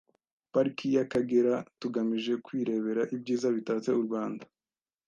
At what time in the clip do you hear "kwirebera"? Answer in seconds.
2.45-3.01